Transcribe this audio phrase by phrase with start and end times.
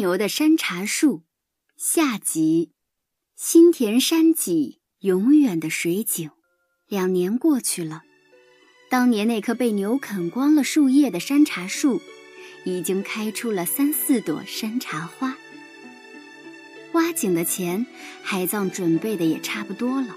[0.00, 1.24] 牛的山茶树，
[1.76, 2.72] 下集。
[3.36, 6.30] 新田山脊，永远的水井。
[6.88, 8.00] 两年过去了，
[8.88, 12.00] 当年那棵被牛啃光了树叶的山茶树，
[12.64, 15.36] 已经开出了三四朵山茶花。
[16.92, 17.86] 挖井的钱，
[18.22, 20.16] 海藏准备的也差不多了，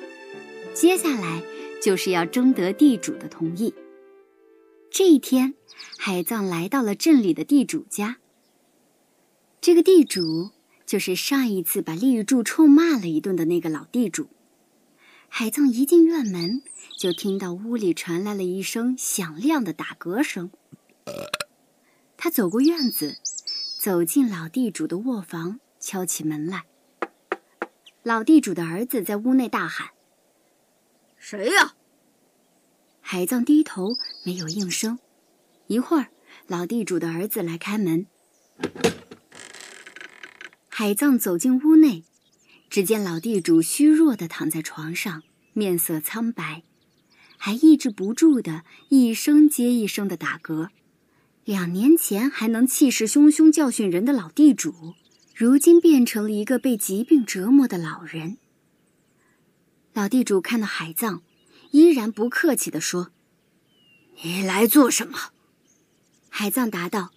[0.74, 1.44] 接下来
[1.82, 3.74] 就是要征得地主的同意。
[4.90, 5.56] 这一天，
[5.98, 8.20] 海藏来到了镇里的地主家。
[9.66, 10.52] 这个地主
[10.86, 14.28] 就是上一次把立柱臭骂了一顿的那个老地主。
[15.30, 16.62] 海藏一进院门，
[17.00, 20.52] 就听到屋里传来了一声响亮的打嗝声。
[22.18, 23.16] 他走过院子，
[23.80, 26.66] 走进老地主的卧房，敲起门来。
[28.04, 29.92] 老地主的儿子在屋内大喊
[31.16, 31.76] ：“谁呀？”
[33.00, 33.94] 海藏低头
[34.26, 35.00] 没有应声。
[35.68, 36.08] 一会儿，
[36.48, 38.06] 老地主的儿子来开门。
[40.76, 42.04] 海藏走进屋内，
[42.68, 45.22] 只见老地主虚弱的躺在床上，
[45.54, 46.64] 面色苍白，
[47.38, 50.70] 还抑制不住的一声接一声的打嗝。
[51.46, 54.96] 两年前还能气势汹汹教训人的老地主，
[55.36, 58.38] 如今变成了一个被疾病折磨的老人。
[59.94, 61.22] 老地主看到海藏，
[61.70, 63.12] 依然不客气地说
[64.24, 65.20] ：“你来做什么？”
[66.30, 67.12] 海藏答道。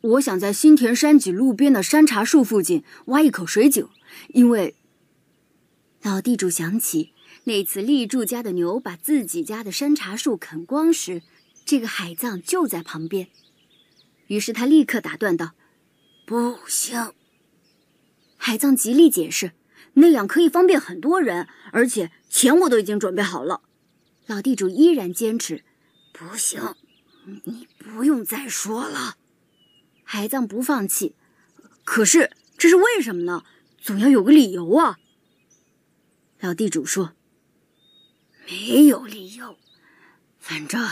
[0.00, 3.88] 我想在新田山脊路边的山茶树附近挖一口水井，
[4.28, 4.76] 因为
[6.02, 7.12] 老地主想起
[7.44, 11.22] 那次立柱家的牛把自己家的山茶树啃光时，
[11.64, 13.28] 这个海藏就在旁边。
[14.28, 15.54] 于是他立刻打断道
[16.24, 17.12] ：“不行！”
[18.38, 19.50] 海藏极力解释
[19.94, 23.62] ：“那样可以方便很多人，而且钱我都已经准备好了。”
[24.26, 25.64] 老地主依然坚持
[26.14, 26.76] ：“不行，
[27.44, 29.16] 你不用再说了。”
[30.10, 31.14] 海藏不放弃，
[31.84, 33.44] 可是这是为什么呢？
[33.78, 34.98] 总要有个理由啊。
[36.40, 37.12] 老地主说
[38.48, 39.58] ：“没有理由，
[40.40, 40.82] 反正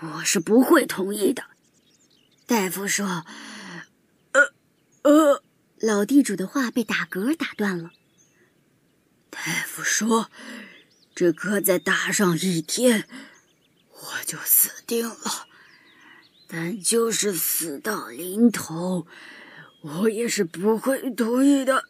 [0.00, 1.44] 我是不会同意的。”
[2.44, 3.24] 大夫说
[4.32, 4.52] ：“呃
[5.02, 5.44] 呃。”
[5.78, 7.92] 老地主的话被打嗝打断了。
[9.30, 10.28] 大夫说
[11.14, 13.06] ：“这嗝再打上一天，
[13.90, 15.46] 我就死定了。”
[16.46, 19.06] 但就是死到临头，
[19.80, 21.84] 我也是不会同意的。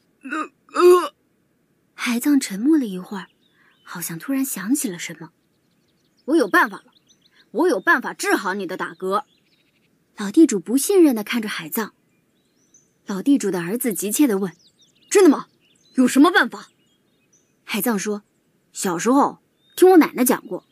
[0.73, 1.15] 呃，
[1.95, 3.27] 海藏沉默了一会儿，
[3.83, 5.31] 好像突然想起了什么。
[6.27, 6.93] 我有办法了，
[7.51, 9.25] 我有办法治好你的打嗝。
[10.17, 11.93] 老地主不信任的看着海藏。
[13.07, 14.53] 老地主的儿子急切的问
[15.11, 15.47] ：“真的吗？
[15.97, 16.69] 有什么办法？”
[17.65, 18.23] 海藏说
[18.73, 19.41] ：“小时候
[19.77, 20.65] 听我奶奶讲过，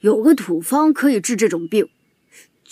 [0.00, 1.90] 有个土方可以治这种病。”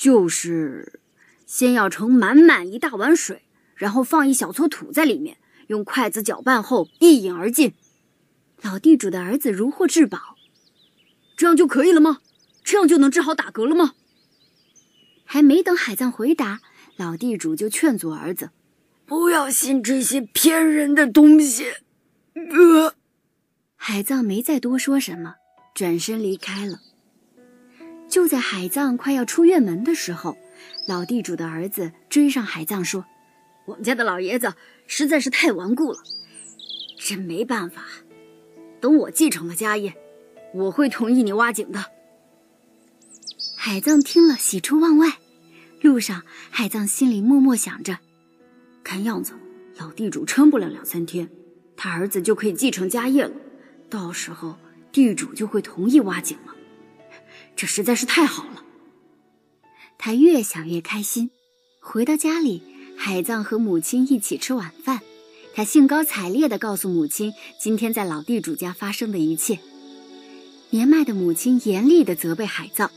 [0.03, 0.99] 就是
[1.47, 3.43] 先要盛满满一大碗水，
[3.77, 5.37] 然后放一小撮土在里面，
[5.69, 7.73] 用筷子搅拌后一饮而尽。
[8.62, 10.19] 老地主的儿子如获至宝，
[11.37, 12.19] 这样就可以了吗？
[12.65, 13.95] 这样就能治好打嗝了吗？
[15.25, 16.62] 还没等海藏回答，
[16.97, 18.51] 老地主就劝阻儿子
[19.07, 21.67] ：“不要信这些骗人的东西。”
[22.35, 22.97] 呃，
[23.77, 25.37] 海藏没再多说什么，
[25.73, 26.81] 转身离开了。
[28.12, 30.37] 就在海藏快要出院门的时候，
[30.87, 33.06] 老地主的儿子追上海藏说
[33.65, 34.53] ：“我们家的老爷子
[34.87, 35.99] 实在是太顽固了，
[36.99, 37.83] 真没办法。
[38.83, 39.97] 等我继承了家业，
[40.53, 41.87] 我会同意你挖井的。”
[43.56, 45.15] 海藏听了喜出望外。
[45.81, 47.97] 路上，海藏心里默默想着：
[48.84, 49.33] 看样子
[49.79, 51.31] 老地主撑不了两三天，
[51.79, 53.33] 他儿子就可以继承家业了，
[53.89, 54.59] 到时候
[54.93, 56.53] 地主就会同意挖井了。
[57.57, 58.65] 这实在是太好了，
[59.99, 61.31] 他越想越开心。
[61.81, 62.63] 回到家里，
[62.97, 65.01] 海藏和母亲一起吃晚饭，
[65.55, 69.59] 他兴高采烈地告诉母亲今天在老地主家发生的一切。
[70.71, 72.91] 年迈的母亲严厉地责备海藏：“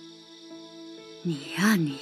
[1.23, 1.97] 你呀你，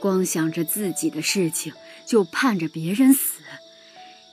[0.00, 1.72] 光想着自己的事情，
[2.06, 3.40] 就盼着别人死，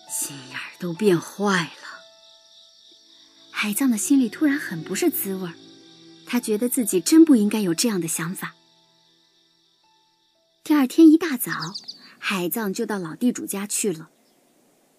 [0.10, 2.02] 心眼儿都变坏了。”
[3.52, 5.54] 海藏的心里突然很不是滋味儿。
[6.30, 8.54] 他觉得自己真不应该有这样的想法。
[10.62, 11.54] 第二天一大早，
[12.20, 14.10] 海藏就到老地主家去了。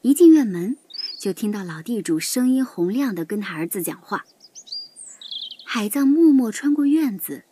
[0.01, 0.79] 一进院门，
[1.21, 4.25] 就听到老地主声音洪亮的跟他儿子讲话。
[5.67, 7.45] 海藏默默穿过院子，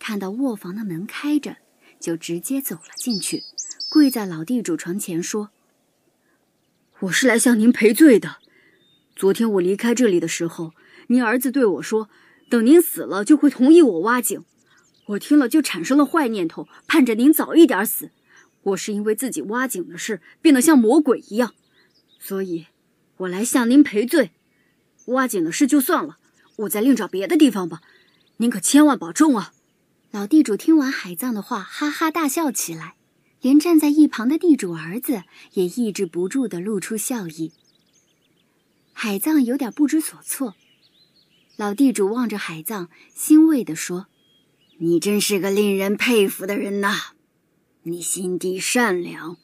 [0.00, 1.58] 看到卧房的门开着，
[2.00, 3.44] 就直接走了进去，
[3.88, 5.50] 跪在老地主床前说
[7.02, 8.38] ：“我是来向您赔罪的。
[9.14, 10.72] 昨天我离开这里的时候，
[11.06, 12.10] 您儿子对我说。”
[12.50, 14.44] 等您死了，就会同意我挖井。
[15.06, 18.10] 我听了就产生了坏念头，盼着您早一点死。
[18.62, 21.54] 我是因为自己挖井的事变得像魔鬼一样，
[22.18, 22.66] 所以，
[23.18, 24.32] 我来向您赔罪。
[25.06, 26.18] 挖井的事就算了，
[26.56, 27.80] 我再另找别的地方吧。
[28.38, 29.52] 您可千万保重啊！
[30.10, 32.96] 老地主听完海藏的话，哈哈大笑起来，
[33.40, 37.52] 连站在一旁的地主儿子也抑制不住的露出笑意。
[38.92, 40.56] 海藏有点不知所措。
[41.60, 44.06] 老地主望着海藏，欣慰地说
[44.80, 47.12] ：“你真是个令人佩服的人呐！
[47.82, 49.36] 你心地善良，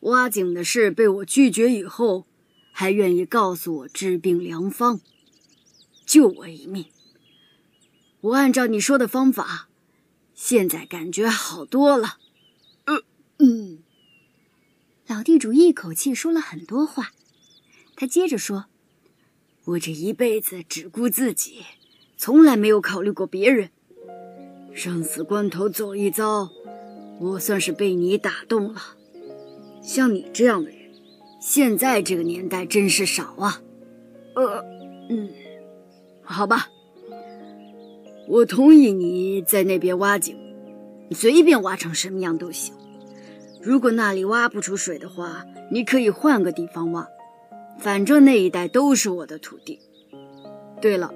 [0.00, 2.26] 挖井的事被我拒绝以后，
[2.70, 5.00] 还愿意告诉我治病良方，
[6.04, 6.84] 救我一命。
[8.20, 9.70] 我按照你说的方法，
[10.34, 12.18] 现在感觉好多了。”
[12.84, 13.04] 呃
[13.38, 13.78] 嗯。
[15.06, 17.12] 老地主一口气说了很多话，
[17.96, 18.66] 他接着说。
[19.66, 21.64] 我这一辈子只顾自己，
[22.18, 23.70] 从来没有考虑过别人。
[24.74, 26.50] 生死关头走一遭，
[27.18, 28.82] 我算是被你打动了。
[29.80, 30.78] 像你这样的人，
[31.40, 33.62] 现在这个年代真是少啊。
[34.34, 34.62] 呃，
[35.08, 35.30] 嗯，
[36.22, 36.68] 好吧，
[38.28, 40.36] 我同意你在那边挖井，
[41.12, 42.74] 随便挖成什么样都行。
[43.62, 47.08] 如果那里挖不出水的话，你可以换个地方挖。
[47.78, 49.78] 反正那一带都是我的土地。
[50.80, 51.12] 对了，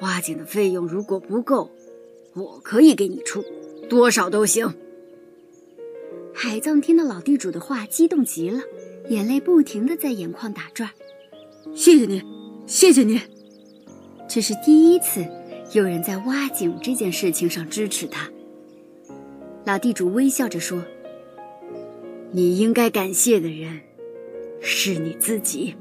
[0.00, 1.70] 挖井的费用如果不够，
[2.34, 3.44] 我可以给你出，
[3.88, 4.74] 多少都行。
[6.32, 8.60] 海藏听到老地主的话，激动极了，
[9.08, 10.90] 眼泪不停的在眼眶打转。
[11.74, 12.22] 谢谢你，
[12.66, 13.20] 谢谢你。
[14.28, 15.26] 这是第一次
[15.72, 18.30] 有人在挖井这件事情上支持他。
[19.66, 20.82] 老地主微笑着说
[22.32, 23.80] ：“你应该感谢的人。”
[24.60, 25.74] 是你自己，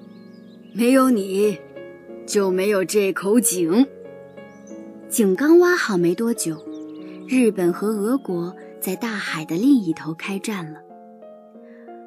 [0.74, 1.58] 没有你，
[2.26, 3.86] 就没有这口井。
[5.10, 6.58] 井刚挖好没多久，
[7.28, 10.80] 日本和俄国在大海的另一头开战了。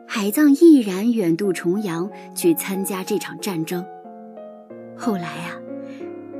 [0.06, 3.84] 海藏毅然远渡重洋去参加这场战争。
[4.96, 5.60] 后来啊，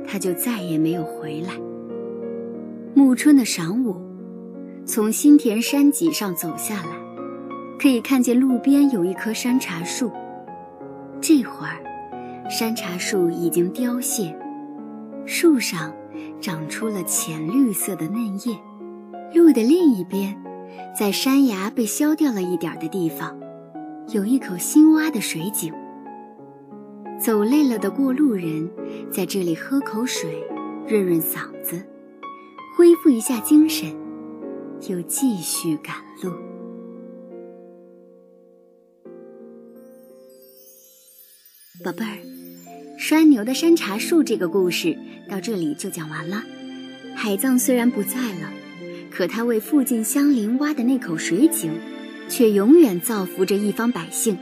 [0.07, 1.53] 他就再也没有回来。
[2.95, 3.95] 暮春的晌午，
[4.85, 6.97] 从新田山脊上走下来，
[7.79, 10.11] 可以看见路边有一棵山茶树。
[11.25, 11.81] 这会儿，
[12.49, 14.37] 山茶树已经凋谢，
[15.25, 15.93] 树上
[16.41, 18.57] 长出了浅绿色的嫩叶。
[19.33, 20.37] 路的另一边，
[20.93, 23.39] 在山崖被削掉了一点的地方，
[24.09, 25.73] 有一口新挖的水井。
[27.17, 28.69] 走累了的过路人
[29.09, 30.45] 在这里喝口水，
[30.85, 31.81] 润润嗓子，
[32.77, 33.95] 恢复一下精神，
[34.89, 36.33] 又继续赶路。
[41.83, 42.17] 宝贝儿，
[42.97, 44.97] 拴牛的山茶树这个故事
[45.29, 46.41] 到这里就讲完了。
[47.13, 48.49] 海藏虽然不在了，
[49.11, 51.73] 可他为附近乡邻挖的那口水井，
[52.29, 54.37] 却永远造福着一方百姓。